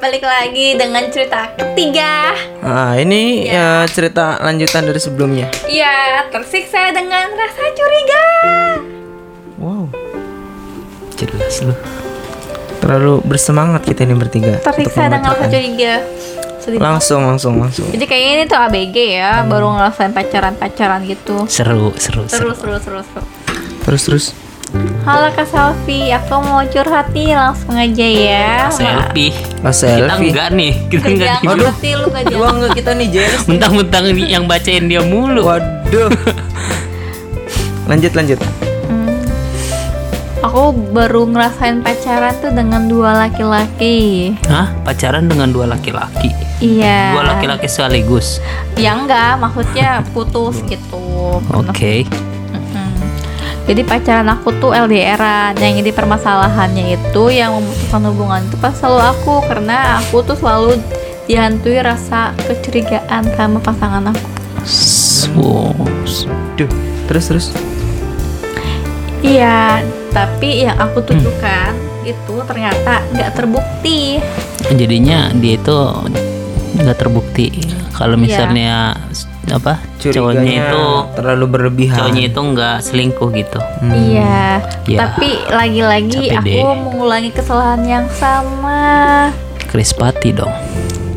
balik 0.00 0.24
lagi 0.24 0.80
dengan 0.80 1.04
cerita 1.12 1.52
ketiga. 1.54 2.32
Nah, 2.64 2.96
ini 2.96 3.44
ya, 3.44 3.84
cerita 3.84 4.40
lanjutan 4.40 4.88
dari 4.88 4.96
sebelumnya. 4.96 5.52
Iya, 5.68 6.24
tersiksa 6.32 6.88
dengan 6.96 7.28
rasa 7.36 7.64
curiga. 7.76 8.24
Wow, 9.60 9.92
Jelas 11.20 11.60
lu. 11.60 11.76
terlalu 12.80 13.20
bersemangat 13.28 13.84
kita 13.84 14.08
ini 14.08 14.16
bertiga. 14.16 14.56
Tersiksa 14.64 15.12
dengan 15.12 15.36
rasa 15.36 15.52
curiga. 15.52 16.00
Sedih. 16.60 16.80
Langsung, 16.80 17.20
langsung, 17.28 17.60
langsung. 17.60 17.88
Jadi 17.92 18.04
kayaknya 18.08 18.32
ini 18.40 18.44
tuh 18.48 18.56
ABG 18.56 18.96
ya, 19.20 19.44
baru 19.44 19.68
ngerasain 19.76 20.16
pacaran-pacaran 20.16 21.04
gitu. 21.04 21.44
Seru, 21.44 21.92
seru, 22.00 22.24
seru. 22.24 22.52
Terus, 22.52 22.56
terus, 22.56 22.82
terus, 22.84 23.06
terus. 23.12 23.26
Terus, 23.84 24.02
terus. 24.08 24.26
Halo 25.00 25.26
Kak 25.34 25.50
Selfie, 25.50 26.14
aku 26.14 26.38
mau 26.46 26.62
curhat 26.62 27.10
nih 27.10 27.34
langsung 27.34 27.74
aja 27.74 28.06
ya. 28.06 28.70
Selfie. 28.70 29.34
Oh, 29.66 29.66
Kita 29.66 29.72
selfie. 29.74 30.30
enggak 30.30 30.48
nih, 30.54 30.72
kita 30.86 31.06
Gak 31.10 31.18
enggak 31.42 31.56
di 31.58 31.64
hati 31.66 31.90
lu 31.98 32.06
gak 32.06 32.24
Gua 32.30 32.48
enggak 32.54 32.70
kita 32.78 32.90
nih 32.94 33.06
jealous. 33.10 33.44
Mentang-mentang 33.50 34.04
yang 34.14 34.44
bacain 34.46 34.86
dia 34.86 35.02
mulu. 35.02 35.42
Waduh. 35.42 36.10
lanjut, 37.90 38.12
lanjut. 38.14 38.38
Hmm. 38.86 39.10
Aku 40.46 40.70
baru 40.94 41.26
ngerasain 41.26 41.82
pacaran 41.82 42.38
tuh 42.38 42.54
dengan 42.54 42.86
dua 42.86 43.26
laki-laki. 43.26 44.30
Hah? 44.46 44.70
Pacaran 44.86 45.26
dengan 45.26 45.50
dua 45.50 45.66
laki-laki. 45.66 46.30
Iya. 46.62 47.18
Dua 47.18 47.24
laki-laki 47.26 47.66
sekaligus. 47.66 48.38
Ya 48.78 48.94
enggak, 48.94 49.42
maksudnya 49.42 50.06
putus 50.14 50.62
gitu. 50.70 51.42
Oke. 51.50 52.06
Mm-mm. 52.06 52.29
Jadi 53.64 53.82
pacaran 53.82 54.28
aku 54.28 54.50
tuh 54.56 54.72
LDRan 54.72 55.54
Yang 55.54 55.72
jadi 55.80 55.90
permasalahannya 55.92 56.96
itu 56.96 57.22
Yang 57.28 57.50
memutuskan 57.56 58.02
hubungan 58.06 58.40
itu 58.44 58.56
pas 58.56 58.72
selalu 58.72 59.00
aku 59.10 59.34
Karena 59.44 59.76
aku 59.98 60.22
tuh 60.22 60.34
selalu 60.34 60.80
dihantui 61.24 61.78
rasa 61.78 62.34
kecurigaan 62.40 63.22
sama 63.32 63.62
pasangan 63.62 64.10
aku 64.10 64.26
Duh. 66.58 66.70
Terus, 67.06 67.24
terus. 67.24 67.46
Iya, 69.20 69.78
tapi 70.10 70.64
yang 70.64 70.74
aku 70.74 70.98
tunjukkan 71.00 71.70
itu 72.02 72.34
ternyata 72.42 73.04
nggak 73.12 73.30
terbukti 73.36 74.18
jadinya 74.72 75.30
dia 75.30 75.54
itu 75.54 75.78
nggak 76.74 76.98
terbukti 76.98 77.46
kalau 77.92 78.16
Iya. 78.16 78.22
misalnya 78.24 78.76
s- 79.12 79.29
apa 79.48 79.80
cowoknya 79.98 80.52
itu 80.68 80.82
terlalu 81.16 81.46
berlebihan. 81.48 81.96
cowoknya 81.96 82.22
itu 82.28 82.40
nggak 82.44 82.76
selingkuh 82.80 83.28
gitu. 83.32 83.58
Hmm. 83.80 83.90
Iya, 83.90 84.60
Ya, 84.84 84.98
tapi 85.00 85.28
lagi-lagi 85.48 86.28
aku 86.30 86.44
deh. 86.44 86.60
mengulangi 86.60 87.30
kesalahan 87.30 87.82
yang 87.82 88.06
sama 88.12 89.32
Krispati 89.66 90.30
dong. 90.30 90.52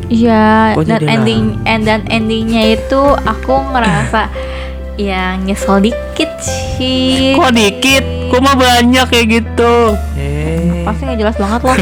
Iya, 0.06 0.72
dan 0.78 1.00
ending 1.02 1.58
and 1.64 1.84
dan 1.84 2.00
endingnya 2.06 2.76
itu 2.76 3.02
aku 3.18 3.54
ngerasa 3.70 4.30
yang 4.96 5.42
nyesel 5.42 5.82
dikit 5.82 6.30
sih. 6.40 7.34
Kok 7.34 7.50
dikit? 7.50 8.04
Kok 8.28 8.40
mah 8.40 8.54
banyak 8.54 9.04
kayak 9.04 9.26
gitu? 9.32 9.74
Eh. 10.14 10.82
Pasti 10.82 11.04
nggak 11.04 11.18
jelas 11.18 11.36
banget 11.36 11.60
loh. 11.62 11.76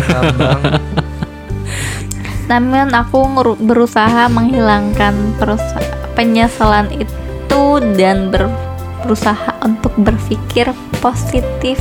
Namun 2.44 2.88
aku 2.90 3.18
ngeru- 3.30 3.60
berusaha 3.60 4.26
menghilangkan 4.26 5.14
perusa- 5.36 6.01
penyesalan 6.12 6.88
itu 6.92 7.62
dan 7.94 8.28
ber- 8.28 8.52
berusaha 9.02 9.58
untuk 9.60 9.92
berpikir 9.96 10.70
positif 10.98 11.76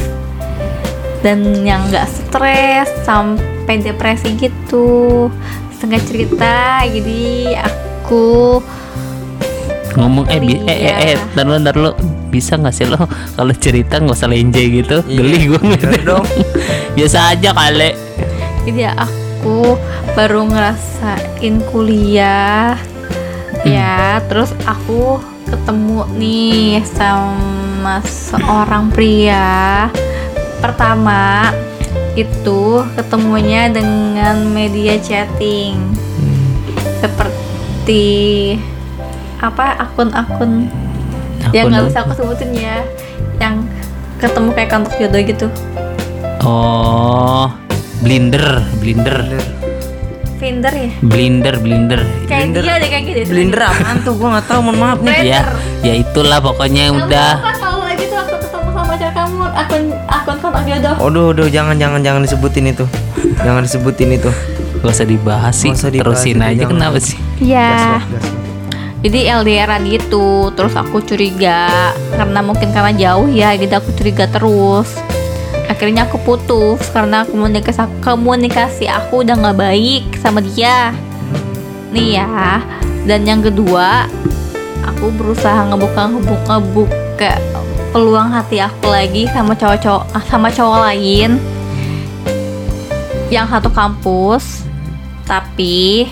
dan 1.21 1.39
yang 1.61 1.85
nggak 1.87 2.09
stres 2.09 2.89
sampai 3.01 3.77
depresi 3.77 4.33
gitu. 4.35 5.29
Setengah 5.71 6.01
cerita, 6.03 6.55
jadi 6.83 7.23
aku 7.61 8.57
Ngomong 9.91 10.23
eh 10.25 10.39
bi- 10.39 10.61
eh 10.61 10.71
eh, 10.71 10.93
eh 10.95 11.07
Iya. 11.11 11.35
ntar 11.35 11.45
lu 11.45 11.55
ntar 11.59 11.75
lu 11.75 11.91
bisa 12.31 12.55
nggak 12.55 12.71
sih 12.71 12.87
lo 12.87 12.95
kalau 13.35 13.51
cerita 13.51 13.99
nggak 13.99 14.15
usah 14.15 14.31
lenje 14.31 14.63
gitu 14.71 15.03
Iya, 15.03 15.19
geli 15.19 15.39
gue 15.45 15.59
bener 15.59 15.99
dong. 16.01 16.23
biasa 16.95 17.35
aja 17.35 17.51
kali 17.51 17.91
jadi 18.63 18.95
aku 18.95 19.75
baru 20.13 20.47
ngerasain 20.47 21.59
kuliah 21.67 22.79
ya 23.61 24.19
terus 24.25 24.51
aku 24.65 25.21
ketemu 25.51 26.07
nih 26.15 26.79
sama 26.87 27.99
seorang 28.07 28.87
pria. 28.89 29.89
Pertama 30.63 31.51
itu 32.15 32.85
ketemunya 32.95 33.67
dengan 33.67 34.47
media 34.47 34.95
chatting. 35.01 35.77
Seperti 37.03 38.55
apa 39.41 39.75
akun-akun? 39.83 40.71
Yang 41.51 41.65
nggak 41.67 41.83
bisa 41.91 41.99
aku 42.05 42.13
sebutin 42.15 42.51
ya. 42.55 42.77
Yang 43.41 43.67
ketemu 44.21 44.49
kayak 44.53 44.69
kantor 44.69 44.93
jodoh 45.01 45.21
gitu. 45.25 45.47
Oh 46.45 47.51
blinder. 48.01 48.65
Blinder 48.79 49.60
Finder 50.41 50.73
ya 50.73 50.89
blinder 50.99 51.55
blinder 51.55 52.01
kayak 52.25 52.49
Blender. 52.49 52.63
dia 52.65 52.75
deh 52.75 52.89
kayak 52.89 53.03
gitu 53.05 53.29
Blender 53.29 53.61
apaan 53.61 53.97
tuh? 54.01 54.13
Gua 54.17 54.27
nggak 54.33 54.45
tahu, 54.47 54.59
mohon 54.59 54.75
maaf 54.75 54.97
nih. 54.97 55.13
Blender. 55.13 55.29
ya 55.29 55.41
ya 55.81 55.93
itulah 55.95 56.39
pokoknya 56.41 56.83
Kamu 56.87 56.97
udah 56.99 57.29
apa 57.37 57.51
kalau 57.55 57.79
lagi 57.83 58.03
tuh 58.03 58.17
aku 58.17 58.35
ketemu 58.39 58.67
sama 58.67 58.83
pacar 58.89 59.11
kamu 59.11 59.37
akun 59.53 59.81
akun 60.07 60.35
kontak 60.39 60.63
jodoh 60.65 60.95
Aduh, 60.99 61.25
aduh, 61.31 61.47
jangan, 61.47 61.75
jangan, 61.75 61.99
jangan 62.01 62.21
disebutin 62.21 62.65
itu. 62.67 62.85
Jangan 63.37 63.61
disebutin 63.61 64.09
itu. 64.11 64.31
gak 64.81 64.91
usah 64.91 65.05
dibahas 65.05 65.53
sih 65.55 65.69
usah 65.69 65.93
dibahas 65.93 66.25
terusin 66.25 66.41
aja 66.41 66.57
jangan. 66.57 66.71
kenapa 66.73 66.97
sih 66.97 67.17
Iya 67.37 68.01
jadi 68.99 69.19
LDRan 69.35 69.85
gitu 69.85 70.49
terus 70.51 70.73
aku 70.73 71.01
curiga 71.01 71.69
karena 72.11 72.41
mungkin 72.41 72.69
karena 72.69 72.89
jauh 72.91 73.29
ya 73.29 73.53
jadi 73.53 73.77
aku 73.77 73.93
curiga 73.93 74.25
terus 74.25 74.89
akhirnya 75.81 76.05
aku 76.05 76.21
putus 76.21 76.93
karena 76.93 77.25
komunikasi 77.25 77.89
komunikasi 78.05 78.85
aku 78.85 79.25
udah 79.25 79.33
nggak 79.33 79.57
baik 79.57 80.05
sama 80.21 80.37
dia. 80.37 80.93
Nih 81.89 82.21
ya. 82.21 82.61
Dan 83.09 83.25
yang 83.25 83.41
kedua 83.41 84.05
aku 84.85 85.09
berusaha 85.09 85.73
ngebuka 85.73 86.13
ngebuka 86.13 86.53
ngebuka 86.61 87.33
peluang 87.89 88.29
hati 88.29 88.61
aku 88.61 88.93
lagi 88.93 89.25
sama 89.33 89.57
cowok-cowok 89.57 90.05
sama 90.29 90.53
cowok 90.53 90.79
lain 90.85 91.41
yang 93.33 93.49
satu 93.49 93.73
kampus 93.73 94.61
tapi 95.25 96.05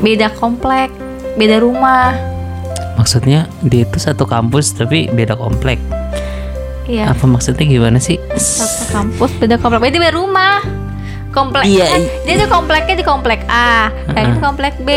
beda 0.00 0.32
komplek 0.40 0.88
beda 1.36 1.60
rumah. 1.60 2.16
Maksudnya 2.96 3.44
dia 3.60 3.84
itu 3.84 4.00
satu 4.00 4.24
kampus 4.24 4.72
tapi 4.72 5.12
beda 5.12 5.36
komplek 5.36 5.76
iya. 6.88 7.10
Apa 7.10 7.24
maksudnya 7.24 7.64
gimana 7.64 7.98
sih? 7.98 8.20
Satu 8.36 8.92
kampus 8.92 9.30
beda 9.40 9.56
komplek. 9.60 9.90
Beda 9.90 9.96
beda 10.00 10.14
rumah. 10.14 10.58
Komplek 11.34 11.66
Iya, 11.66 11.90
kan, 11.90 12.02
dia 12.30 12.34
tuh 12.46 12.46
kompleknya 12.46 12.94
di 12.94 13.02
komplek 13.02 13.42
A 13.50 13.90
yang 14.14 14.30
itu 14.30 14.38
komplek 14.38 14.78
B. 14.86 14.90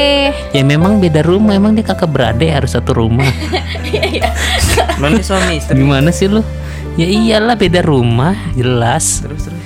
Ya 0.53 0.61
memang 0.61 1.01
beda 1.01 1.25
rumah. 1.25 1.57
Emang 1.57 1.73
dia 1.73 1.81
kakak 1.81 2.13
beradik 2.13 2.53
harus 2.53 2.77
satu 2.77 2.93
rumah. 2.93 3.25
Mana 5.01 5.17
suami 5.25 5.57
istri? 5.57 5.81
gimana 5.81 6.13
sih 6.13 6.29
lu? 6.29 6.45
Ya 6.93 7.09
iyalah 7.09 7.57
beda 7.57 7.81
rumah. 7.81 8.37
Jelas. 8.53 9.25
Terus, 9.25 9.49
terus. 9.49 9.63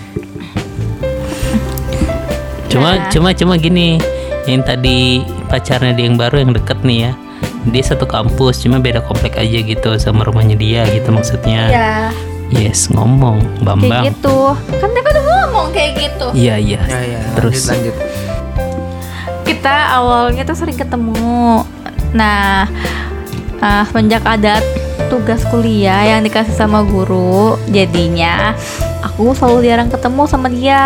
cuma 2.72 2.96
Nah. 2.96 3.12
cuma 3.12 3.30
cuma 3.36 3.54
gini. 3.60 4.00
Yang 4.48 4.64
tadi 4.64 4.98
pacarnya 5.52 5.92
dia 5.92 6.08
yang 6.08 6.16
baru 6.16 6.40
yang 6.40 6.56
deket 6.56 6.80
nih 6.88 7.12
ya 7.12 7.14
dia 7.70 7.84
satu 7.86 8.10
kampus 8.10 8.66
cuma 8.66 8.82
beda 8.82 9.06
komplek 9.06 9.38
aja 9.38 9.60
gitu 9.62 9.90
sama 10.02 10.26
rumahnya 10.26 10.58
dia 10.58 10.82
gitu 10.90 11.14
maksudnya. 11.14 11.70
Ya. 11.70 11.94
Yes 12.52 12.92
ngomong 12.92 13.40
kayak 13.40 13.64
bambang 13.64 14.04
gitu. 14.12 14.58
Kan 14.82 14.90
dia 14.92 15.02
kan 15.06 15.12
udah 15.14 15.26
ngomong 15.30 15.68
kayak 15.72 15.92
gitu. 16.02 16.28
Iya 16.34 16.56
iya. 16.58 16.82
Ya, 16.90 17.02
ya. 17.06 17.22
terus. 17.38 17.70
lanjut, 17.70 17.94
lanjut. 17.94 17.96
kita 19.46 19.76
awalnya 19.94 20.44
tuh 20.44 20.58
sering 20.58 20.76
ketemu. 20.76 21.64
Nah 22.18 22.66
ah, 23.62 23.84
semenjak 23.88 24.26
ada 24.26 24.60
tugas 25.08 25.46
kuliah 25.48 26.18
yang 26.18 26.24
dikasih 26.26 26.56
sama 26.56 26.82
guru 26.88 27.60
jadinya 27.68 28.56
aku 29.04 29.36
selalu 29.38 29.70
jarang 29.70 29.90
ketemu 29.92 30.24
sama 30.26 30.48
dia. 30.50 30.86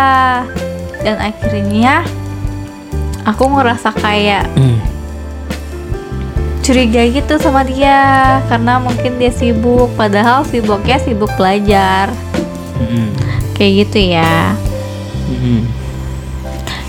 Dan 1.02 1.22
akhirnya 1.22 2.02
aku 3.26 3.44
ngerasa 3.46 3.90
kayak 3.94 4.46
Hmm, 4.54 4.78
curiga 6.66 6.98
gitu 7.06 7.38
sama 7.38 7.62
dia 7.62 8.42
karena 8.50 8.82
mungkin 8.82 9.22
dia 9.22 9.30
sibuk 9.30 9.86
padahal 9.94 10.42
sibuknya 10.42 10.98
sibuk 10.98 11.30
belajar 11.38 12.10
hmm, 12.82 13.14
kayak 13.54 13.86
gitu 13.86 14.18
ya 14.18 14.50
hmm. 15.30 15.86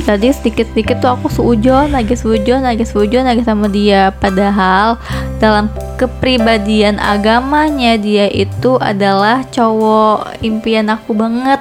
Tadi 0.08 0.32
sedikit-sedikit 0.32 1.04
tuh 1.04 1.12
aku 1.12 1.28
seujon 1.28 1.92
lagi 1.92 2.16
seujon 2.16 2.64
lagi 2.64 2.88
seujon 2.88 3.28
lagi 3.28 3.44
sama 3.44 3.68
dia 3.68 4.08
Padahal 4.16 4.96
dalam 5.44 5.68
kepribadian 6.00 6.96
agamanya 6.96 8.00
dia 8.00 8.32
itu 8.32 8.80
adalah 8.80 9.44
cowok 9.52 10.40
impian 10.40 10.88
aku 10.88 11.12
banget 11.12 11.60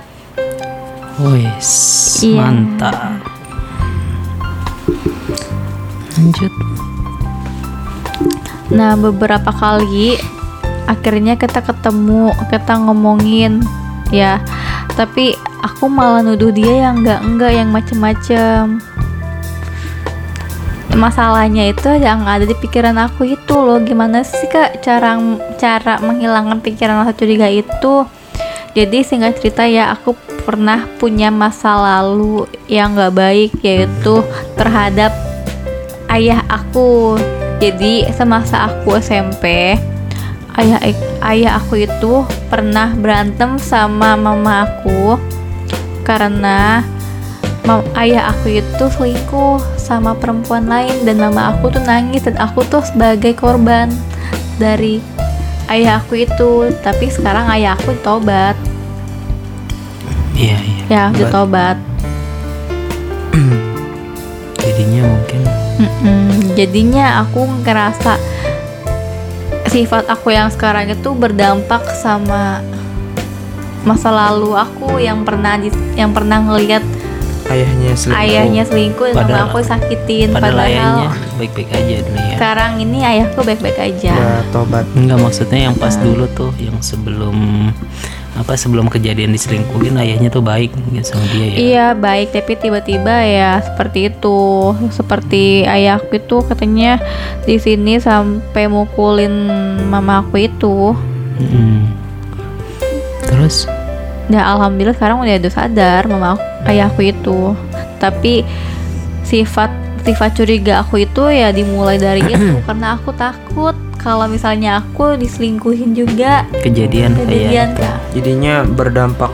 Wes, 1.18 2.22
Iya. 2.22 2.38
mantap. 2.38 3.18
Lanjut. 6.14 6.85
Nah, 8.72 8.98
beberapa 8.98 9.54
kali 9.54 10.18
akhirnya 10.86 11.38
kita 11.38 11.62
ketemu, 11.62 12.34
kita 12.50 12.78
ngomongin 12.82 13.62
ya. 14.10 14.42
Tapi 14.96 15.36
aku 15.62 15.90
malah 15.90 16.22
nuduh 16.24 16.50
dia 16.50 16.88
yang 16.88 17.02
enggak-enggak 17.04 17.52
yang 17.52 17.68
macem-macem. 17.70 18.80
Masalahnya 20.96 21.68
itu 21.76 21.92
yang 22.00 22.24
ada 22.24 22.48
di 22.48 22.56
pikiran 22.56 22.96
aku 22.96 23.28
itu 23.28 23.52
loh. 23.52 23.76
Gimana 23.84 24.24
sih 24.24 24.48
Kak 24.48 24.80
cara 24.80 25.20
cara 25.60 26.00
menghilangkan 26.00 26.64
pikiran 26.64 27.04
rasa 27.04 27.12
curiga 27.12 27.52
itu? 27.52 28.08
Jadi 28.72 29.04
singkat 29.04 29.40
cerita 29.40 29.68
ya 29.68 29.92
aku 29.92 30.16
pernah 30.44 30.88
punya 30.96 31.28
masa 31.28 31.76
lalu 31.76 32.48
yang 32.68 32.96
nggak 32.96 33.12
baik 33.12 33.52
yaitu 33.60 34.24
terhadap 34.56 35.12
ayah 36.08 36.40
aku. 36.48 37.20
Jadi 37.56 38.04
semasa 38.12 38.68
aku 38.68 39.00
SMP, 39.00 39.76
ayah 40.60 40.80
ayah 41.24 41.52
aku 41.56 41.88
itu 41.88 42.24
pernah 42.52 42.92
berantem 42.92 43.56
sama 43.56 44.12
mama 44.12 44.68
aku 44.68 45.16
karena 46.04 46.84
mam- 47.64 47.88
ayah 47.96 48.30
aku 48.30 48.60
itu 48.60 48.84
selingkuh 48.92 49.58
sama 49.80 50.12
perempuan 50.12 50.68
lain 50.68 51.02
dan 51.08 51.16
mama 51.16 51.56
aku 51.56 51.72
tuh 51.72 51.82
nangis 51.82 52.28
dan 52.28 52.36
aku 52.36 52.60
tuh 52.68 52.84
sebagai 52.84 53.32
korban 53.32 53.88
dari 54.60 55.00
ayah 55.72 56.04
aku 56.04 56.28
itu. 56.28 56.70
Tapi 56.84 57.08
sekarang 57.08 57.48
ayah 57.56 57.72
aku 57.72 57.96
tobat. 58.04 58.54
Iya, 60.36 60.60
iya. 60.60 60.84
Ya, 60.92 61.02
udah 61.08 61.28
tobat. 61.32 61.76
Jadinya 64.60 65.08
mungkin 65.08 65.40
Mm-mm. 65.76 66.35
Jadinya 66.56 67.20
aku 67.20 67.44
ngerasa 67.60 68.16
sifat 69.68 70.08
aku 70.08 70.32
yang 70.32 70.48
sekarang 70.48 70.88
itu 70.88 71.12
berdampak 71.12 71.84
sama 71.94 72.64
masa 73.84 74.08
lalu 74.08 74.50
aku 74.50 74.96
yang 74.96 75.20
pernah 75.22 75.54
di, 75.54 75.68
yang 75.94 76.10
pernah 76.10 76.40
ngelihat 76.42 76.80
Ayahnya 77.46 77.94
selingkuh. 77.94 78.18
ayahnya 78.18 78.62
selingkuh 78.64 79.06
Padahal- 79.14 79.46
aku 79.46 79.62
sakitin 79.62 80.34
padahal 80.34 80.58
padahal 80.58 80.66
ayahnya 80.66 81.08
baik-baik 81.36 81.70
aja 81.70 81.96
dulu 82.02 82.18
ya. 82.18 82.34
sekarang 82.34 82.72
ini 82.80 82.98
ayahku 83.04 83.40
baik-baik 83.40 83.78
aja. 83.78 84.12
Ya 84.16 84.32
tobat. 84.50 84.82
Enggak 84.96 85.18
maksudnya 85.20 85.60
yang 85.62 85.76
pas 85.76 85.94
dulu 85.94 86.26
tuh 86.32 86.50
yang 86.58 86.74
sebelum 86.80 87.70
apa 88.36 88.52
sebelum 88.52 88.92
kejadian 88.92 89.32
diselingkuhin 89.32 89.96
ayahnya 89.96 90.28
tuh 90.28 90.44
baik 90.44 90.70
gitu 90.92 91.16
sama 91.16 91.24
dia 91.32 91.46
ya. 91.48 91.56
Iya 91.56 91.86
baik 91.96 92.36
tapi 92.36 92.52
tiba-tiba 92.60 93.24
ya 93.24 93.64
seperti 93.64 94.12
itu 94.12 94.72
seperti 94.92 95.64
ayahku 95.64 96.20
itu 96.20 96.44
katanya 96.44 97.00
di 97.48 97.56
sini 97.56 97.96
sampai 97.96 98.68
mukulin 98.68 99.32
mama 99.88 100.20
aku 100.20 100.36
itu. 100.44 100.92
Mm. 101.40 101.88
Terus 103.26 103.64
Ya 104.26 104.42
alhamdulillah 104.42 104.98
sekarang 104.98 105.22
udah 105.22 105.38
ada 105.38 105.50
sadar 105.50 106.10
mama 106.10 106.34
aku, 106.34 106.44
ayahku 106.66 107.00
itu. 107.06 107.54
Tapi 108.02 108.42
sifat 109.22 109.70
sifat 110.06 110.30
curiga 110.34 110.80
aku 110.80 111.02
itu 111.02 111.22
ya 111.26 111.50
dimulai 111.50 111.98
dari 111.98 112.22
itu 112.24 112.62
karena 112.62 112.94
aku 112.94 113.10
takut 113.12 113.74
kalau 113.96 114.30
misalnya 114.30 114.78
aku 114.78 115.18
diselingkuhin 115.18 115.90
juga 115.90 116.46
kejadian 116.62 117.18
kejadian 117.18 117.74
kayak 117.74 117.82
Kak. 117.82 117.96
Jadinya 118.14 118.54
berdampak 118.62 119.32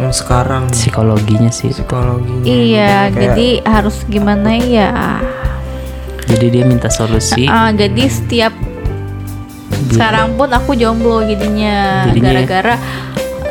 yang 0.00 0.08
sekarang 0.10 0.64
psikologinya 0.72 1.52
sih. 1.52 1.68
psikologinya. 1.68 2.40
Iya, 2.42 2.92
Kayak 3.06 3.12
jadi 3.12 3.48
harus 3.62 3.96
gimana 4.08 4.56
ya? 4.56 5.20
Jadi 6.24 6.46
dia 6.48 6.64
minta 6.64 6.88
solusi. 6.88 7.44
Ah, 7.44 7.68
jadi 7.68 8.08
setiap 8.08 8.56
sekarang 9.90 10.38
pun 10.38 10.48
aku 10.48 10.72
jomblo 10.72 11.20
jadinya 11.20 12.06
Jadinya- 12.08 12.40
gara-gara 12.40 12.74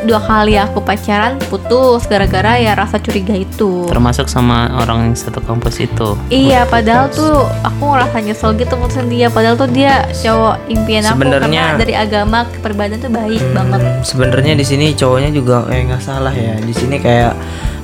dua 0.02 0.16
kali 0.18 0.54
aku 0.54 0.80
pacaran 0.80 1.36
putus 1.46 2.04
gara-gara 2.04 2.56
ya 2.56 2.72
rasa 2.72 2.96
curiga 2.96 3.32
itu. 3.32 3.84
termasuk 3.86 4.26
sama 4.26 4.70
orang 4.78 5.10
yang 5.10 5.14
satu 5.14 5.40
kampus 5.40 5.76
itu. 5.78 6.16
Iya, 6.26 6.64
padahal 6.64 7.08
tuh 7.08 7.44
aku 7.60 7.82
ngerasa 7.86 8.16
nyesel 8.20 8.54
gitu 8.54 8.74
mutusin 8.74 9.06
dia. 9.06 9.28
Padahal 9.28 9.54
tuh 9.54 9.68
dia 9.68 10.06
cowok 10.10 10.56
impian 10.68 11.02
aku 11.02 11.18
Sebenarnya- 11.18 11.66
karena 11.70 11.80
dari 11.80 11.94
agama 11.94 12.38
kepribadian 12.48 12.98
tuh 12.98 13.10
baik 13.10 13.42
banget. 13.50 13.80
Hmm, 13.80 14.00
sebenarnya 14.00 14.52
di 14.54 14.64
sini 14.64 14.86
cowoknya 14.92 15.30
juga 15.30 15.68
eh 15.68 15.84
nggak 15.84 16.00
salah 16.00 16.32
ya 16.32 16.56
di 16.56 16.72
sini 16.72 16.96
kayak 16.96 17.34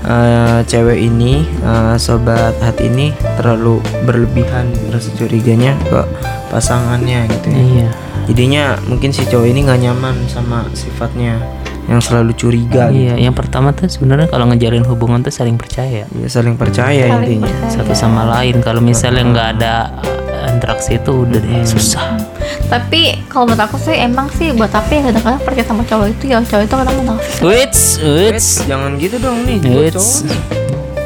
eh, 0.03 0.61
cewek 0.65 0.99
ini 0.99 1.43
eh, 1.43 1.95
sobat 1.97 2.57
hati 2.59 2.87
ini 2.87 3.11
terlalu 3.37 3.77
berlebihan 4.03 4.71
rasa 4.89 5.11
curiganya 5.13 5.75
ke 5.83 6.01
pasangannya 6.47 7.27
gitu 7.29 7.47
ya 7.51 7.59
Iya. 7.59 7.89
jadinya 8.25 8.63
mungkin 8.87 9.11
si 9.11 9.23
cowok 9.23 9.47
ini 9.47 9.61
nggak 9.63 9.81
nyaman 9.83 10.17
sama 10.27 10.65
sifatnya 10.73 11.43
yang 11.87 12.01
selalu 12.01 12.35
curiga 12.35 12.91
gitu 12.91 13.07
Iya, 13.09 13.15
yang 13.21 13.33
pertama 13.33 13.71
tuh 13.71 13.87
sebenarnya 13.87 14.27
kalau 14.27 14.47
ngejalin 14.47 14.83
hubungan 14.85 15.21
tuh 15.21 15.31
saling 15.31 15.55
percaya 15.55 16.03
ya 16.05 16.27
saling 16.27 16.55
percaya 16.55 17.07
Saling 17.07 17.39
intinya 17.39 17.47
percaya. 17.47 17.73
satu 17.73 17.93
sama 17.93 18.23
lain. 18.29 18.59
Kalau 18.59 18.81
misalnya 18.81 19.23
nggak 19.25 19.49
ada 19.57 19.75
uh, 20.03 20.49
interaksi 20.51 20.97
itu 20.97 21.23
udah 21.23 21.39
deh 21.39 21.63
susah. 21.63 22.19
Tapi 22.67 23.23
kalau 23.27 23.47
menurut 23.47 23.63
aku 23.65 23.79
sih 23.79 23.95
emang 23.95 24.27
sih 24.29 24.51
buat 24.51 24.71
apa 24.71 24.89
ya 24.89 25.01
kadang-kadang 25.05 25.41
percaya 25.41 25.65
sama 25.65 25.83
cowok 25.83 26.07
itu 26.11 26.25
ya 26.27 26.39
cowok 26.41 26.63
itu 26.63 26.75
kadang 26.77 26.97
munafik. 26.97 27.39
Wits, 27.41 27.81
wits. 27.99 28.49
Eh, 28.59 28.67
jangan 28.67 28.91
gitu 28.97 29.17
dong 29.17 29.47
nih 29.47 29.57
gue 29.61 29.87
cowok 29.89 30.19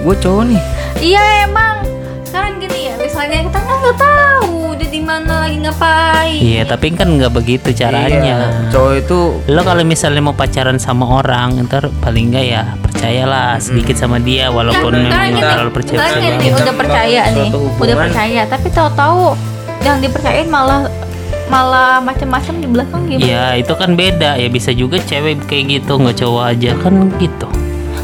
gue 0.01 0.17
cowok 0.19 0.43
nih 0.47 0.61
Iya 0.99 1.23
emang. 1.45 1.77
Sekarang 2.23 2.57
gini 2.57 2.79
ya, 2.87 2.95
misalnya 2.95 3.39
kita 3.43 3.59
kan 3.59 3.77
nggak 3.79 3.97
tahu 3.97 4.60
di 4.91 5.01
mana 5.01 5.47
lagi 5.47 5.57
ngapain. 5.63 6.39
Iya, 6.43 6.63
tapi 6.67 6.91
kan 6.93 7.15
nggak 7.15 7.31
begitu 7.31 7.71
caranya. 7.71 8.11
Iya, 8.11 8.39
cowok 8.75 8.93
itu 8.99 9.19
Lo 9.47 9.63
kalau 9.63 9.87
misalnya 9.87 10.19
mau 10.19 10.35
pacaran 10.35 10.83
sama 10.83 11.07
orang, 11.23 11.63
ntar 11.71 11.87
paling 12.03 12.35
nggak 12.35 12.45
ya 12.45 12.63
percayalah 12.83 13.63
sedikit 13.63 13.95
sama 13.95 14.19
dia 14.19 14.51
walaupun 14.51 14.99
Kan 14.99 15.07
memang 15.07 15.39
nggak 15.39 15.47
terlalu 15.47 15.73
percaya. 15.73 15.99
gini, 16.19 16.27
banget. 16.51 16.61
udah 16.61 16.75
percaya 16.75 17.21
nih, 17.31 17.49
udah 17.55 17.97
percaya. 17.97 18.41
Tapi 18.51 18.67
tahu-tahu 18.69 19.23
yang 19.81 19.97
dipercayain 20.03 20.51
malah 20.51 20.91
malah 21.47 21.99
macam-macam 21.99 22.55
di 22.59 22.67
belakang 22.67 23.01
gimana? 23.07 23.27
Ya 23.27 23.47
itu 23.59 23.75
kan 23.75 23.95
beda 23.95 24.39
ya 24.39 24.47
bisa 24.47 24.71
juga 24.71 24.99
cewek 25.03 25.47
kayak 25.47 25.83
gitu 25.83 25.99
nggak 25.99 26.19
cowok 26.19 26.45
aja 26.51 26.71
kan 26.79 27.11
gitu. 27.19 27.47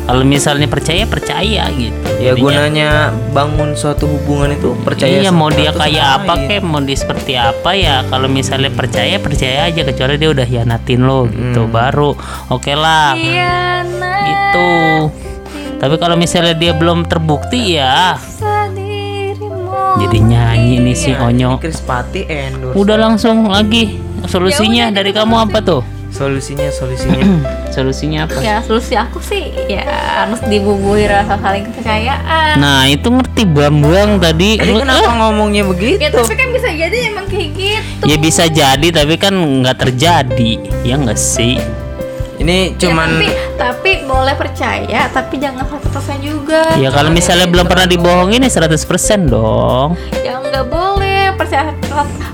Kalau 0.07 0.23
misalnya 0.23 0.67
percaya 0.67 1.03
percaya 1.03 1.67
gitu. 1.69 1.99
ya 2.17 2.31
Jadinya- 2.31 2.39
gunanya 2.39 2.91
bangun 3.31 3.75
suatu 3.75 4.07
hubungan 4.07 4.55
itu 4.55 4.73
percaya 4.81 5.19
iya 5.19 5.29
mau 5.29 5.51
dia 5.51 5.69
100% 5.69 5.83
kayak 5.83 6.07
apa 6.17 6.33
lain. 6.33 6.47
kek 6.47 6.61
mau 6.63 6.81
dia 6.81 6.97
seperti 6.97 7.33
apa 7.35 7.71
ya 7.75 7.97
kalau 8.07 8.25
misalnya 8.27 8.71
percaya 8.71 9.19
percaya 9.19 9.67
aja 9.67 9.83
kecuali 9.83 10.15
dia 10.15 10.31
udah 10.31 10.47
hianatin 10.47 11.01
lo 11.03 11.27
gitu 11.27 11.67
baru. 11.67 12.15
Oke 12.49 12.73
lah. 12.73 13.13
Iya, 13.13 13.83
nah. 13.85 14.23
gitu. 14.23 14.71
Tapi 15.77 15.95
kalau 15.99 16.15
misalnya 16.15 16.55
dia 16.55 16.73
belum 16.73 17.05
terbukti 17.05 17.77
ya. 17.77 18.15
Jadi 19.97 20.19
nyanyi 20.21 20.77
nih 20.79 20.95
si 20.95 21.11
Iya, 21.11 21.25
Onyo. 21.25 21.51
Chris 21.57 21.81
Pati 21.81 22.25
endorse. 22.25 22.77
Udah 22.77 22.97
langsung 22.97 23.49
lagi 23.49 23.97
solusinya 24.25 24.87
Ya 24.87 24.89
udah, 24.89 24.97
dari 24.97 25.11
kamu 25.11 25.35
apa 25.41 25.59
tuh 25.61 25.81
solusinya 26.17 26.73
solusinya. 26.73 27.21
Solusinya 27.77 28.25
apa? 28.25 28.41
Ya 28.41 28.65
solusi 28.65 28.97
aku 28.97 29.21
sih 29.21 29.53
ya 29.69 29.85
harus 29.85 30.41
dibubuhi 30.43 31.05
rasa 31.05 31.37
saling 31.37 31.69
kepercayaan. 31.69 32.57
nah 32.57 32.89
itu 32.89 33.05
ngerti 33.07 33.45
buang-buang 33.45 34.17
tadi. 34.17 34.57
Lu- 34.59 34.81
kenapa 34.81 35.13
ngomongnya 35.15 35.61
begitu? 35.63 36.01
Ya 36.01 36.09
tapi 36.09 36.33
kan 36.33 36.49
bisa 36.51 36.73
jadi 36.73 37.13
emang 37.13 37.29
kayak 37.29 37.51
gitu. 37.53 38.03
ya 38.03 38.17
bisa 38.17 38.49
jadi 38.49 38.89
tapi 38.89 39.15
kan 39.15 39.37
nggak 39.37 39.77
terjadi. 39.79 40.53
Ya 40.81 40.97
nggak 40.97 41.21
sih? 41.21 41.61
Ini 42.37 42.57
Ya, 42.71 42.79
cuman 42.79 43.09
tapi, 43.11 43.29
tapi 43.57 43.91
boleh 44.05 44.35
percaya 44.37 45.01
tapi 45.09 45.35
jangan 45.37 45.65
100% 45.65 46.21
juga. 46.21 46.65
ya 46.77 46.89
kalau 46.89 47.09
misalnya 47.09 47.45
belum 47.45 47.65
pernah 47.65 47.85
dibohongin 47.85 48.41
ya 48.41 48.51
100% 48.51 49.21
dong. 49.27 49.97
Ya 50.21 50.37
nggak 50.39 50.65
boleh 50.65 51.33
percaya 51.33 51.73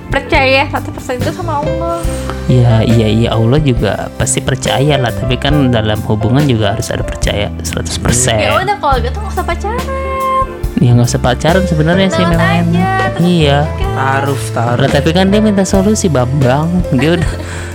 percaya 0.06 0.66
100% 0.68 1.18
itu 1.18 1.30
sama 1.32 1.62
Allah. 1.62 1.98
Ya 2.46 2.82
iya 2.82 3.06
iya 3.06 3.28
Allah 3.32 3.58
juga 3.58 4.10
pasti 4.14 4.38
percaya 4.38 4.98
lah. 4.98 5.10
Tapi 5.10 5.36
kan 5.36 5.70
dalam 5.70 5.98
hubungan 6.04 6.42
juga 6.42 6.74
harus 6.74 6.90
ada 6.90 7.00
percaya 7.00 7.48
100% 7.62 8.02
Ya 8.36 8.56
udah 8.56 8.76
kalau 8.76 8.98
gitu 8.98 9.16
nggak 9.16 9.32
usah 9.32 9.44
pacaran. 9.44 10.46
Ya 10.78 10.90
nggak 10.92 11.08
usah 11.08 11.22
pacaran 11.22 11.62
sebenarnya 11.62 12.08
sih 12.10 12.24
memang. 12.24 12.42
aja, 12.42 12.90
Iya. 13.16 13.58
taruh 13.94 14.42
taruh 14.50 14.82
Lah, 14.82 14.90
tapi 14.90 15.14
kan 15.14 15.30
dia 15.30 15.38
minta 15.38 15.62
solusi 15.62 16.10
Bambang. 16.10 16.82
Dia 16.90 17.14
udah 17.14 17.30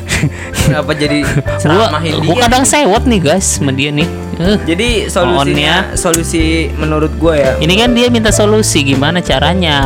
kenapa 0.66 0.92
jadi 0.92 1.24
gua, 1.24 1.56
ceramahin 1.56 2.14
gua 2.20 2.36
kadang 2.42 2.64
sewot 2.66 3.04
nih 3.06 3.20
guys 3.22 3.48
sama 3.58 3.72
dia 3.72 3.94
nih. 3.94 4.08
Eh, 4.38 4.58
jadi 4.66 4.90
solusinya 5.08 5.96
solusi 5.96 6.70
menurut 6.74 7.10
gue 7.16 7.36
ya. 7.38 7.52
Ini 7.58 7.74
kan 7.74 7.90
dia 7.94 8.08
minta 8.08 8.30
solusi 8.30 8.84
gimana 8.84 9.18
caranya? 9.18 9.78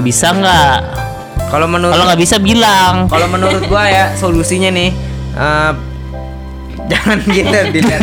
Bisa 0.00 0.32
nggak 0.32 0.74
kalau 1.52 1.68
menurut 1.68 1.92
Kalau 1.92 2.04
nggak 2.08 2.22
bisa 2.24 2.36
bilang 2.40 2.94
kalau 3.12 3.28
menurut 3.28 3.60
gue 3.60 3.84
ya 3.84 4.16
solusinya 4.16 4.72
nih 4.72 4.90
eh, 5.36 5.72
jangan 6.88 7.18
gitu 7.36 7.58
dilihat 7.76 8.00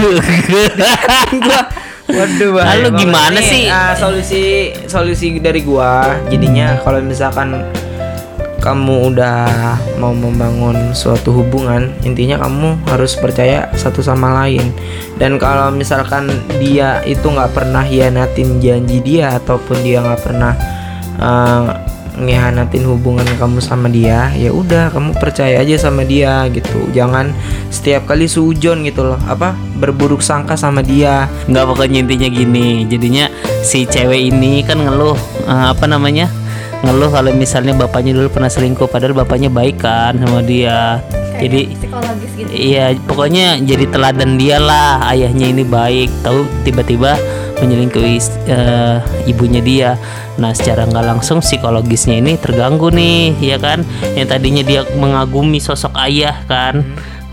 gua 1.42 1.62
Waduh, 2.10 2.50
bahaya 2.58 2.90
Lalu 2.90 3.06
gimana 3.06 3.38
nih. 3.38 3.46
sih? 3.46 3.64
Ah, 3.70 3.94
solusi 3.94 4.74
solusi 4.90 5.38
dari 5.38 5.62
gua 5.62 6.18
jadinya 6.34 6.82
kalau 6.82 7.06
misalkan 7.06 7.62
kamu 8.60 9.14
udah 9.14 9.78
mau 10.02 10.12
membangun 10.12 10.92
suatu 10.92 11.32
hubungan, 11.32 11.94
intinya 12.04 12.42
kamu 12.44 12.76
harus 12.92 13.14
percaya 13.16 13.72
satu 13.78 14.04
sama 14.04 14.36
lain. 14.42 14.74
Dan 15.16 15.38
kalau 15.40 15.72
misalkan 15.72 16.28
dia 16.60 17.00
itu 17.08 17.24
nggak 17.24 17.56
pernah 17.56 17.86
hianatin 17.86 18.60
janji 18.60 19.00
dia 19.00 19.38
ataupun 19.40 19.80
dia 19.80 20.02
nggak 20.04 20.22
pernah 20.26 20.54
eh, 21.22 21.66
ngehianatin 22.20 22.84
hubungan 22.86 23.26
kamu 23.40 23.64
sama 23.64 23.88
dia, 23.88 24.30
ya 24.36 24.52
udah 24.52 24.92
kamu 24.92 25.16
percaya 25.18 25.64
aja 25.64 25.80
sama 25.80 26.04
dia 26.04 26.46
gitu. 26.52 26.92
Jangan 26.92 27.32
setiap 27.72 28.06
kali 28.06 28.28
sujon 28.28 28.84
gitu 28.84 29.08
loh, 29.08 29.20
apa 29.26 29.56
berburuk 29.80 30.20
sangka 30.20 30.60
sama 30.60 30.84
dia. 30.84 31.32
nggak 31.50 31.66
pokoknya 31.66 32.06
intinya 32.06 32.30
gini 32.30 32.86
jadinya 32.86 33.26
si 33.66 33.90
cewek 33.90 34.30
ini 34.30 34.62
kan 34.62 34.78
ngeluh 34.78 35.18
eh, 35.48 35.66
apa 35.74 35.86
namanya 35.90 36.30
ngeluh 36.86 37.12
kalau 37.12 37.32
misalnya 37.36 37.76
bapaknya 37.76 38.16
dulu 38.16 38.32
pernah 38.32 38.48
selingkuh 38.48 38.88
padahal 38.88 39.18
bapaknya 39.18 39.52
baik 39.52 39.84
kan 39.84 40.16
sama 40.16 40.40
dia 40.40 41.04
jadi 41.40 41.72
psikologis 41.76 42.32
gitu 42.36 42.52
Iya, 42.52 42.98
pokoknya 43.08 43.62
jadi 43.64 43.86
teladan 43.88 44.36
dia 44.36 44.58
lah. 44.60 45.00
Ayahnya 45.08 45.54
ini 45.54 45.64
baik, 45.64 46.12
tahu 46.26 46.44
tiba-tiba 46.68 47.16
menyelingkuhi 47.60 48.18
eh, 48.48 48.98
ibunya 49.28 49.62
dia. 49.62 49.92
Nah, 50.40 50.56
secara 50.56 50.88
nggak 50.88 51.06
langsung 51.06 51.44
psikologisnya 51.44 52.20
ini 52.20 52.40
terganggu 52.40 52.90
nih, 52.92 53.36
ya 53.40 53.58
kan? 53.60 53.84
Yang 54.16 54.28
tadinya 54.32 54.64
dia 54.64 54.82
mengagumi 54.96 55.60
sosok 55.60 55.94
ayah 56.08 56.36
kan, 56.48 56.84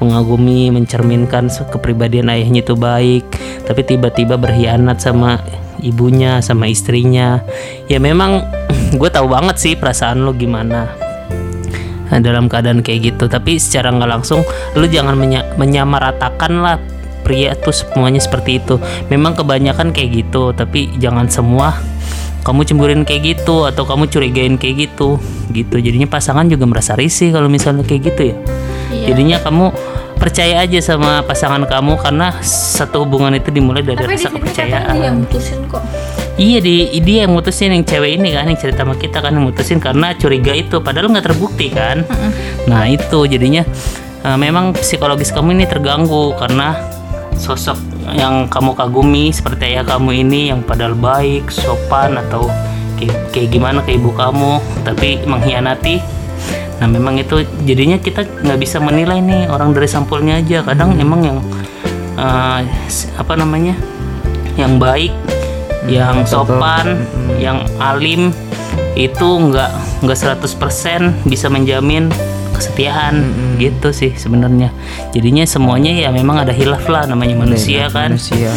mengagumi, 0.02 0.74
mencerminkan 0.74 1.48
kepribadian 1.70 2.28
ayahnya 2.30 2.66
itu 2.66 2.74
baik, 2.74 3.24
tapi 3.64 3.80
tiba-tiba 3.86 4.34
berkhianat 4.34 4.98
sama 4.98 5.38
ibunya, 5.80 6.42
sama 6.42 6.66
istrinya. 6.66 7.40
Ya 7.86 8.02
memang 8.02 8.42
gue 9.00 9.10
tahu 9.10 9.30
banget 9.30 9.56
sih 9.62 9.72
perasaan 9.78 10.26
lo 10.26 10.34
gimana. 10.34 11.06
Nah, 12.06 12.22
dalam 12.22 12.46
keadaan 12.46 12.86
kayak 12.86 13.14
gitu 13.14 13.26
tapi 13.26 13.58
secara 13.58 13.90
nggak 13.90 14.06
langsung 14.06 14.46
lu 14.78 14.86
jangan 14.86 15.18
menya- 15.18 15.42
menyamaratakan 15.58 16.54
lah 16.62 16.78
pria 17.26 17.58
tuh 17.58 17.74
semuanya 17.74 18.22
seperti 18.22 18.62
itu. 18.62 18.78
Memang 19.10 19.34
kebanyakan 19.34 19.90
kayak 19.90 20.22
gitu 20.22 20.54
tapi 20.54 20.94
jangan 21.02 21.26
semua. 21.26 21.74
Kamu 22.46 22.62
cemburin 22.62 23.02
kayak 23.02 23.42
gitu 23.42 23.66
atau 23.66 23.82
kamu 23.82 24.06
curigain 24.06 24.54
kayak 24.54 24.86
gitu. 24.86 25.18
Gitu. 25.50 25.82
Jadinya 25.82 26.06
pasangan 26.06 26.46
juga 26.46 26.62
merasa 26.70 26.94
risih 26.94 27.34
kalau 27.34 27.50
misalnya 27.50 27.82
kayak 27.82 28.14
gitu 28.14 28.22
ya. 28.30 28.38
Iya. 28.86 29.12
jadinya 29.12 29.38
kamu 29.42 29.66
percaya 30.16 30.64
aja 30.64 30.80
sama 30.80 31.20
pasangan 31.26 31.68
kamu 31.68 32.00
karena 32.00 32.40
satu 32.46 33.04
hubungan 33.04 33.36
itu 33.36 33.52
dimulai 33.52 33.84
dari 33.84 34.00
tapi 34.00 34.16
rasa 34.16 34.32
kepercayaan. 34.32 34.94
dia 34.96 35.04
yang 35.12 35.18
mutusin 35.20 35.60
kok. 35.68 35.82
Iya 36.36 36.58
di 36.60 36.74
dia 37.04 37.18
yang 37.24 37.32
mutusin 37.32 37.72
yang 37.72 37.84
cewek 37.84 38.20
ini 38.20 38.32
kan 38.32 38.48
yang 38.48 38.60
cerita 38.60 38.84
sama 38.84 38.96
kita 38.96 39.18
kan 39.20 39.32
yang 39.36 39.44
mutusin 39.44 39.78
karena 39.80 40.16
curiga 40.16 40.52
itu 40.56 40.80
padahal 40.80 41.12
nggak 41.12 41.26
terbukti 41.32 41.68
kan. 41.68 42.04
Nah 42.70 42.88
itu 42.88 43.28
jadinya 43.28 43.64
eh, 44.24 44.38
memang 44.40 44.72
psikologis 44.72 45.32
kamu 45.32 45.60
ini 45.60 45.64
terganggu 45.68 46.32
karena 46.40 46.95
sosok 47.36 47.76
yang 48.16 48.48
kamu 48.48 48.72
kagumi 48.72 49.30
seperti 49.30 49.76
ayah 49.76 49.84
kamu 49.84 50.26
ini 50.26 50.50
yang 50.50 50.62
padahal 50.64 50.96
baik, 50.96 51.50
sopan 51.52 52.16
atau 52.16 52.48
kayak, 52.96 53.16
kayak 53.34 53.48
gimana 53.52 53.84
ke 53.84 53.96
ibu 53.96 54.10
kamu 54.14 54.58
tapi 54.82 55.20
mengkhianati. 55.24 56.00
Nah 56.80 56.88
memang 56.88 57.16
itu 57.16 57.44
jadinya 57.64 57.96
kita 57.96 58.24
nggak 58.24 58.60
bisa 58.60 58.80
menilai 58.80 59.20
nih 59.20 59.48
orang 59.48 59.72
dari 59.72 59.88
sampulnya 59.88 60.40
aja. 60.40 60.64
Kadang 60.64 60.96
emang 60.96 61.20
yang 61.24 61.38
s- 62.88 63.08
apa 63.16 63.36
namanya 63.36 63.76
yang 64.56 64.80
baik 64.80 65.12
yang 65.86 66.26
sopan, 66.26 67.06
yang 67.38 67.62
alim 67.78 68.34
itu 68.98 69.28
nggak 69.38 69.70
nggak 70.02 70.18
100% 70.18 71.28
bisa 71.28 71.46
menjamin 71.46 72.10
kesetiaan 72.56 73.14
gitu 73.60 73.92
sih 73.92 74.16
sebenarnya. 74.16 74.72
Jadinya 75.12 75.44
semuanya 75.44 75.92
ya 75.92 76.08
memang 76.10 76.42
ada 76.42 76.52
hilaf 76.52 76.88
lah 76.88 77.04
namanya 77.04 77.36
manusia 77.36 77.86
kan. 77.92 78.16
Manusia. 78.16 78.50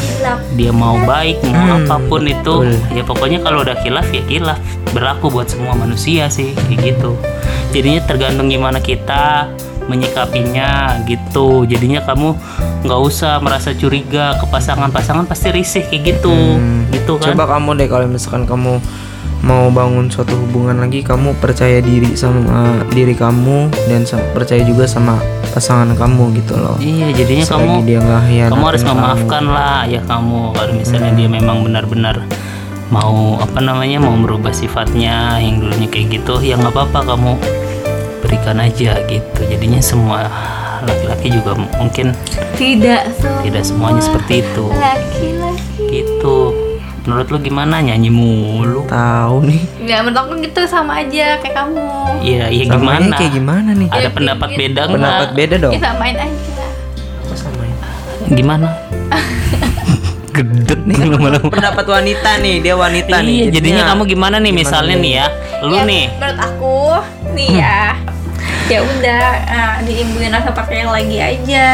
Dia 0.55 0.71
mau 0.71 0.95
baik 1.03 1.43
mau 1.45 1.79
apa 1.79 2.01
pun 2.07 2.25
itu 2.25 2.65
ya 2.95 3.03
pokoknya 3.03 3.43
kalau 3.43 3.61
udah 3.61 3.77
hilaf 3.83 4.07
ya 4.09 4.23
hilaf 4.25 4.59
berlaku 4.95 5.29
buat 5.29 5.51
semua 5.51 5.75
manusia 5.75 6.31
sih 6.31 6.55
kayak 6.67 6.95
gitu. 6.95 7.19
Jadinya 7.75 8.01
tergantung 8.07 8.49
gimana 8.49 8.81
kita 8.81 9.51
menyikapinya 9.89 11.01
gitu. 11.05 11.65
Jadinya 11.65 12.01
kamu 12.05 12.37
nggak 12.85 13.01
usah 13.03 13.41
merasa 13.43 13.75
curiga 13.75 14.37
ke 14.39 14.45
pasangan-pasangan 14.47 15.27
pasti 15.27 15.51
risih 15.51 15.83
kayak 15.89 16.15
gitu 16.15 16.57
gitu 16.95 17.19
kan. 17.19 17.35
Coba 17.35 17.57
kamu 17.57 17.75
deh 17.75 17.87
kalau 17.91 18.05
misalkan 18.07 18.47
kamu 18.47 18.79
mau 19.39 19.71
bangun 19.71 20.11
suatu 20.11 20.35
hubungan 20.35 20.83
lagi, 20.83 20.99
kamu 20.99 21.31
percaya 21.39 21.79
diri 21.79 22.11
sama 22.13 22.43
uh, 22.49 22.79
diri 22.91 23.15
kamu 23.15 23.71
dan 23.87 24.03
percaya 24.35 24.61
juga 24.67 24.83
sama 24.83 25.15
pasangan 25.55 25.95
kamu 25.95 26.35
gitu 26.43 26.59
loh. 26.59 26.75
Iya, 26.77 27.15
jadinya 27.15 27.45
Selagi 27.47 27.63
kamu 27.65 27.77
dia 27.87 27.99
kamu 28.51 28.65
harus 28.67 28.83
kamu. 28.83 28.93
memaafkan 28.99 29.43
lah 29.47 29.87
ya 29.87 30.01
kamu 30.03 30.53
kalau 30.53 30.73
misalnya 30.75 31.11
dia 31.15 31.29
memang 31.31 31.57
benar-benar 31.63 32.15
mau 32.89 33.37
apa 33.37 33.61
namanya 33.61 34.01
mau 34.01 34.17
merubah 34.17 34.51
sifatnya 34.51 35.37
yang 35.37 35.61
dulunya 35.61 35.87
kayak 35.87 36.19
gitu 36.19 36.41
ya 36.41 36.57
nggak 36.57 36.73
apa-apa 36.73 37.15
kamu 37.15 37.31
berikan 38.19 38.59
aja 38.59 38.99
gitu. 39.07 39.39
Jadinya 39.47 39.79
semua 39.79 40.27
laki-laki 40.83 41.27
juga 41.31 41.59
mungkin 41.79 42.15
tidak 42.55 43.11
semua 43.19 43.41
tidak 43.43 43.63
semuanya 43.63 44.01
seperti 44.03 44.33
itu. 44.43 44.65
laki-laki. 44.67 46.03
Gitu 46.03 46.68
menurut 47.01 47.27
lu 47.27 47.37
gimana 47.39 47.79
nyanyi 47.79 48.09
mulu 48.09 48.83
Tahu 48.85 49.35
nih. 49.43 49.61
ya 49.81 49.97
menurut 49.99 50.19
aku 50.19 50.33
gitu 50.41 50.61
sama 50.65 50.99
aja 50.99 51.37
kayak 51.37 51.55
kamu 51.55 51.85
iya 52.19 52.45
iya 52.47 52.63
gimana 52.65 53.13
kayak 53.13 53.33
gimana 53.33 53.69
nih? 53.71 53.87
ada 53.87 54.01
Ya, 54.01 54.09
pendapat 54.09 54.47
gitu. 54.49 54.59
beda 54.61 54.81
Pendapat 54.89 55.29
beda 55.33 55.55
dong. 55.57 55.71
ya 55.71 55.79
samain 55.81 56.15
aja 56.17 56.65
Apa 57.19 57.35
samain? 57.35 57.73
gimana 58.29 58.67
gedek 60.29 60.79
nih 60.81 60.95
lama-lama 61.05 61.49
Pendapat 61.49 61.85
wanita 61.85 62.29
nih, 62.37 62.55
dia 62.59 62.71
wanita 62.73 63.15
nih. 63.19 63.35
Iya, 63.41 63.45
jadinya 63.51 63.83
kamu 63.85 64.01
gimana 64.07 64.35
nih 64.37 64.47
gimana 64.47 64.61
misalnya 64.61 64.95
nih? 64.95 65.01
nih 65.01 65.13
ya, 65.13 65.25
lu 65.61 65.75
Ya, 65.75 65.83
nih 65.83 66.03
menurut 66.13 66.39
aku 66.39 66.75
nih 67.33 67.49
ya 67.57 67.81
ya 68.69 68.79
udah 68.85 69.25
ah, 69.49 69.75
diimbuin 69.83 70.31
rasa 70.31 70.53
percaya 70.53 70.85
lagi 70.87 71.17
aja. 71.17 71.69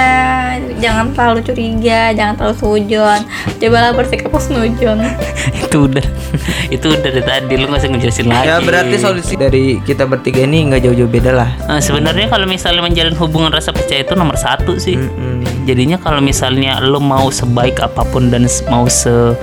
Jangan 0.80 1.12
terlalu 1.12 1.40
curiga 1.44 2.16
jangan 2.16 2.34
terlalu 2.40 2.56
sujon 2.58 3.20
cobalah 3.60 3.92
bersikap 3.96 4.32
husnujon 4.32 4.98
itu 5.62 5.78
udah 5.92 6.06
itu 6.76 6.86
udah 6.86 7.02
dari 7.02 7.22
tadi 7.22 7.54
lu 7.60 7.68
nggak 7.68 7.82
usah 7.84 7.90
ngejelasin 7.92 8.28
lagi. 8.32 8.48
Ya 8.48 8.58
berarti 8.64 8.96
solusi 8.98 9.34
dari 9.36 9.80
kita 9.84 10.08
bertiga 10.08 10.48
ini 10.48 10.72
nggak 10.72 10.82
jauh-jauh 10.88 11.12
beda 11.12 11.32
lah. 11.36 11.50
Nah, 11.68 11.80
sebenarnya 11.84 12.32
kalau 12.32 12.48
misalnya 12.48 12.82
menjalin 12.84 13.16
hubungan 13.20 13.52
rasa 13.52 13.76
percaya 13.76 14.04
itu 14.08 14.14
nomor 14.16 14.40
satu 14.40 14.80
sih. 14.80 14.96
Mm-mm. 14.96 15.44
jadinya 15.66 15.98
kalau 15.98 16.22
misalnya 16.22 16.78
lo 16.78 17.02
mau 17.02 17.34
sebaik 17.34 17.82
apa 17.82 18.06
pun 18.06 18.30
dan 18.30 18.46
mau 18.70 18.86
se 18.86 19.34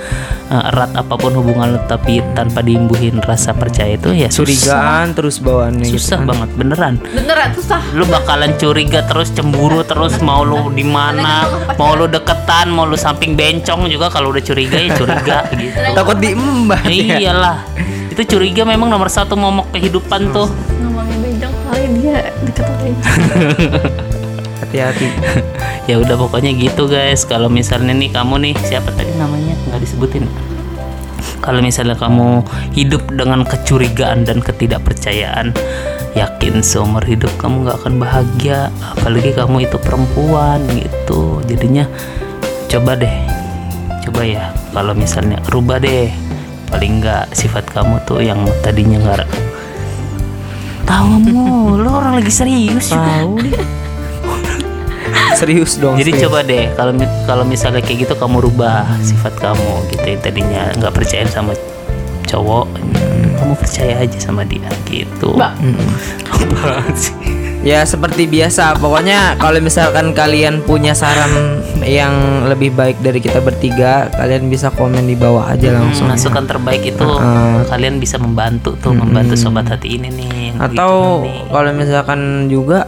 uh, 0.51 0.71
erat 0.73 0.91
apa 0.97 1.15
pun 1.15 1.37
hubungan 1.37 1.77
lo 1.77 1.81
tapi 1.87 2.25
tanpa 2.35 2.65
diimbuhin 2.65 3.21
rasa 3.23 3.53
percaya 3.55 3.95
itu 3.95 4.11
ya 4.17 4.29
susah. 4.33 4.43
Curigaan 4.43 5.07
terus 5.15 5.37
bawaannya 5.39 5.87
gitu 5.87 6.01
susah 6.01 6.19
kan. 6.23 6.29
banget 6.31 6.49
beneran. 6.59 6.95
Beneran 7.03 7.51
susah. 7.55 7.81
Lu 7.95 8.05
bakalan 8.09 8.57
curiga 8.59 9.05
terus 9.07 9.31
cemburu 9.31 9.85
terus 9.87 10.19
mau 10.25 10.43
lu 10.43 10.73
di 10.73 10.83
mana 10.83 11.47
mau 11.77 11.95
lu 11.95 12.09
deketan 12.09 12.73
mau 12.73 12.89
lu 12.89 12.97
samping 12.99 13.39
bencong 13.39 13.87
juga 13.87 14.11
kalau 14.11 14.33
udah 14.35 14.43
curiga 14.43 14.77
ya 14.81 14.91
curiga 14.97 15.39
gitu. 15.61 15.79
Takut 15.95 16.17
diembat 16.19 16.83
ya. 16.89 17.19
iyalah. 17.21 17.59
Itu 18.11 18.23
curiga 18.27 18.67
memang 18.69 18.93
nomor 18.93 19.09
satu 19.09 19.37
momok 19.39 19.73
kehidupan 19.77 20.33
tuh. 20.33 20.49
Ngomongin 20.81 21.19
bejong 21.21 21.55
kali 21.69 21.85
dia 22.01 22.19
deket 22.45 22.67
Hati-hati. 24.63 25.11
ya 25.91 25.99
udah 25.99 26.15
pokoknya 26.15 26.55
gitu 26.55 26.87
guys. 26.87 27.27
Kalau 27.27 27.51
misalnya 27.51 27.91
nih 27.91 28.15
kamu 28.15 28.39
nih 28.39 28.55
siapa 28.63 28.95
tadi 28.95 29.11
namanya? 29.19 29.59
Nggak 29.67 29.81
disebutin. 29.83 30.25
Kalau 31.43 31.59
misalnya 31.59 31.99
kamu 31.99 32.47
hidup 32.79 33.03
dengan 33.11 33.43
kecurigaan 33.43 34.23
dan 34.23 34.39
ketidakpercayaan 34.39 35.51
yakin 36.13 36.61
seumur 36.63 37.03
hidup 37.03 37.35
kamu 37.43 37.67
nggak 37.67 37.79
akan 37.83 37.95
bahagia. 37.99 38.71
Apalagi 38.95 39.35
kamu 39.35 39.67
itu 39.67 39.77
perempuan 39.83 40.63
gitu. 40.71 41.43
Jadinya 41.51 41.91
coba 42.71 42.95
deh. 42.95 43.17
Coba 44.07 44.23
ya 44.23 44.55
kalau 44.71 44.95
misalnya 44.95 45.43
rubah 45.51 45.83
deh. 45.83 46.15
Paling 46.71 47.05
nggak 47.05 47.35
sifat 47.37 47.69
kamu 47.69 48.01
tuh 48.07 48.23
yang 48.23 48.39
tadinya 48.63 49.03
nggak 49.03 49.27
tahu. 50.87 51.11
Lo 51.81 51.91
orang 51.99 52.21
lagi 52.21 52.33
serius 52.33 52.93
Tahu. 52.93 53.39
Serius 55.41 55.77
dong. 55.77 55.97
Jadi 55.97 56.13
serius. 56.13 56.23
coba 56.29 56.39
deh 56.43 56.65
kalau 56.73 56.93
kalau 57.25 57.45
misalnya 57.45 57.81
kayak 57.81 58.09
gitu 58.09 58.15
kamu 58.15 58.43
rubah 58.43 58.85
sifat 59.01 59.35
kamu 59.39 59.71
gitu 59.91 60.07
yang 60.07 60.21
tadinya 60.21 60.63
nggak 60.77 60.93
percaya 60.93 61.25
sama 61.27 61.53
cowok, 62.25 62.65
kamu 63.37 63.53
percaya 63.61 63.95
aja 64.01 64.19
sama 64.19 64.43
dia 64.43 64.65
gitu. 64.87 65.37
Mbak. 65.37 65.53
Sih? 67.03 67.13
Ya 67.63 67.87
seperti 67.87 68.27
biasa, 68.27 68.75
pokoknya 68.75 69.39
kalau 69.39 69.63
misalkan 69.63 70.11
kalian 70.11 70.67
punya 70.67 70.99
saran 70.99 71.31
yang 71.79 72.11
lebih 72.51 72.75
baik 72.75 72.99
dari 72.99 73.23
kita 73.23 73.39
bertiga, 73.39 74.11
kalian 74.19 74.51
bisa 74.51 74.75
komen 74.75 75.07
di 75.07 75.15
bawah 75.15 75.47
aja 75.47 75.71
langsung. 75.71 76.11
ya. 76.11 76.19
masukan 76.19 76.43
terbaik 76.43 76.83
itu 76.83 77.07
Heeh. 77.07 77.71
kalian 77.71 78.03
bisa 78.03 78.19
membantu 78.19 78.75
tuh 78.83 78.91
membantu 78.91 79.39
sobat 79.39 79.71
hati 79.71 79.95
ini 79.95 80.11
nih 80.11 80.59
Atau 80.59 81.23
gitu 81.23 81.31
nih. 81.31 81.39
kalau 81.55 81.71
misalkan 81.71 82.21
juga 82.51 82.79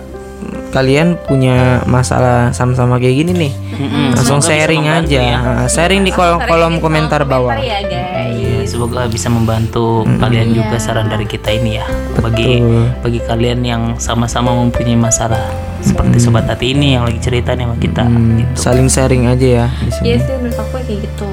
kalian 0.75 1.15
punya 1.21 1.57
masalah 1.85 2.51
sama-sama 2.51 2.99
kayak 2.99 3.23
gini 3.23 3.33
nih, 3.41 3.53
Mm-mm, 3.79 4.11
langsung 4.13 4.43
semoga 4.43 4.51
sharing 4.51 4.83
membantu 4.83 5.07
aja, 5.07 5.21
ya. 5.23 5.39
Nah, 5.39 5.67
sharing 5.67 6.03
di 6.03 6.11
kolom 6.11 6.43
kolom 6.43 6.75
komentar 6.79 7.23
bawah. 7.23 7.55
ya 7.57 7.79
guys. 7.81 8.35
Iya, 8.35 8.67
semoga 8.67 9.07
bisa 9.07 9.29
membantu 9.29 10.03
kalian 10.19 10.51
juga 10.51 10.75
saran 10.77 11.07
dari 11.07 11.25
kita 11.25 11.49
ini 11.49 11.79
ya. 11.79 11.87
Bagi 12.19 12.59
Betul. 12.59 12.91
bagi 13.01 13.21
kalian 13.23 13.61
yang 13.63 13.83
sama-sama 13.97 14.51
mempunyai 14.53 14.99
masalah. 14.99 15.47
Seperti 15.79 16.17
sobat 16.19 16.45
hati 16.45 16.73
ini 16.73 16.97
yang 16.97 17.05
lagi 17.05 17.21
cerita 17.21 17.53
nih 17.53 17.65
sama 17.65 17.77
kita 17.77 18.03
Hmm, 18.03 18.41
gitu. 18.41 18.53
saling 18.57 18.89
sharing 18.89 19.29
aja 19.29 19.47
ya 19.63 19.67
di 19.79 19.91
sini. 19.91 20.05
Iya 20.05 20.17
sih 20.19 20.35
menurut 20.35 20.59
aku 20.59 20.75
kayak 20.81 20.99
gitu. 21.05 21.31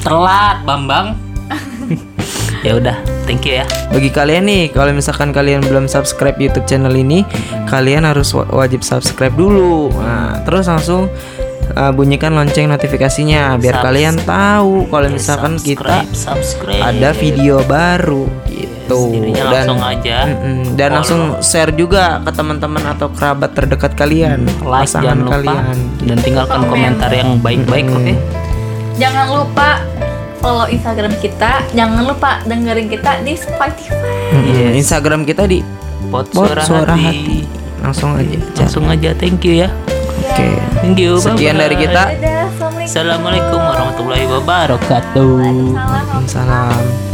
Telat 0.00 0.56
Bambang 0.64 1.14
ya 2.60 2.76
udah 2.76 2.96
thank 3.24 3.42
you 3.42 3.56
ya 3.56 3.64
Bagi 3.88 4.08
kalian 4.08 4.44
nih, 4.44 4.62
kalau 4.68 4.90
misalkan 4.90 5.30
kalian 5.30 5.60
belum 5.60 5.84
subscribe 5.84 6.36
YouTube 6.36 6.62
channel 6.64 6.92
ini, 6.92 7.26
kalian 7.66 8.04
harus 8.04 8.30
wa- 8.30 8.46
wajib 8.46 8.80
subscribe 8.80 9.32
dulu. 9.32 9.90
Nah, 9.92 10.38
terus 10.42 10.66
langsung 10.66 11.10
uh, 11.72 11.90
bunyikan 11.90 12.30
lonceng 12.30 12.66
notifikasinya 12.66 13.56
biar 13.56 13.74
Subs- 13.74 13.84
kalian 13.84 14.14
tahu 14.20 14.86
kalau 14.86 15.08
misalkan 15.08 15.58
kita 15.58 16.06
subscribe, 16.06 16.06
subscribe. 16.14 16.82
ada 16.84 17.10
video 17.12 17.62
baru 17.64 18.30
gitu. 18.46 19.10
Jadinya 19.12 19.42
Dan 19.44 19.50
langsung 19.64 19.80
aja 19.80 20.16
Mm-mm, 20.24 20.60
dan 20.74 20.88
langsung 20.92 21.20
share 21.40 21.70
juga 21.72 22.18
ke 22.20 22.30
teman-teman 22.30 22.82
atau 22.88 23.06
kerabat 23.08 23.50
terdekat 23.52 23.94
kalian, 23.94 24.46
like 24.60 24.86
pasangan 24.86 25.02
jangan 25.04 25.18
lupa 25.20 25.34
kalian. 25.36 25.76
dan 26.04 26.16
tinggalkan 26.20 26.60
komentar 26.64 27.10
yang 27.10 27.38
baik-baik 27.38 27.86
oke 27.88 28.14
jangan 28.96 29.26
lupa 29.30 29.78
follow 30.40 30.66
Instagram 30.66 31.12
kita 31.16 31.62
jangan 31.70 32.02
lupa 32.02 32.40
dengerin 32.42 32.88
kita 32.88 33.20
di 33.20 33.36
Spotify 33.36 34.32
Mm-mm, 34.32 34.72
Instagram 34.74 35.22
kita 35.22 35.44
di 35.44 35.60
pot 36.08 36.26
suara, 36.28 36.60
Suara 36.60 36.96
hati. 36.96 37.04
Hati. 37.06 37.38
Langsung 37.80 38.12
aja. 38.14 38.36
cari. 38.36 38.56
langsung 38.58 38.84
aja 38.86 39.10
thank 39.14 39.40
you 39.40 39.54
ya 39.56 39.68
Oke. 40.26 40.48
thank 40.76 40.96
you 40.96 41.16
Sekian 41.16 41.54
bye-bye. 41.54 41.62
dari 41.62 41.76
kita. 41.78 42.02
dadah 42.10 42.40
assalamualaikum 42.48 42.88
Assalamualaikum 42.90 43.58
warahmatullahi 43.60 44.26
wabarakatuh 44.26 45.28
Waalaikumsalam 45.70 46.26
Salam. 46.26 47.09